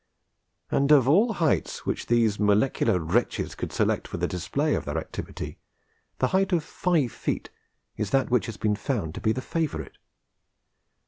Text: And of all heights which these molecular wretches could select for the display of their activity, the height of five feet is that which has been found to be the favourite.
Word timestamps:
And 0.71 0.91
of 0.91 1.07
all 1.07 1.33
heights 1.33 1.85
which 1.85 2.07
these 2.07 2.39
molecular 2.39 2.97
wretches 2.97 3.53
could 3.53 3.71
select 3.71 4.07
for 4.07 4.17
the 4.17 4.27
display 4.27 4.73
of 4.73 4.83
their 4.85 4.97
activity, 4.97 5.59
the 6.17 6.29
height 6.29 6.51
of 6.51 6.63
five 6.63 7.11
feet 7.11 7.51
is 7.97 8.09
that 8.09 8.31
which 8.31 8.47
has 8.47 8.57
been 8.57 8.75
found 8.75 9.13
to 9.13 9.21
be 9.21 9.31
the 9.31 9.43
favourite. 9.43 9.99